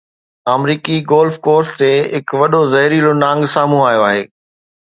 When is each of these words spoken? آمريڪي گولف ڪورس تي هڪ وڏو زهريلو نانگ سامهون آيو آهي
آمريڪي 0.53 0.95
گولف 1.11 1.35
ڪورس 1.47 1.69
تي 1.81 1.91
هڪ 2.15 2.27
وڏو 2.39 2.63
زهريلو 2.73 3.13
نانگ 3.23 3.39
سامهون 3.55 3.87
آيو 3.91 4.03
آهي 4.11 4.21